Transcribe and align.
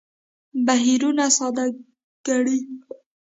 بهیرونه 0.65 1.25
ساده 1.37 1.65
ګڼي. 2.27 2.57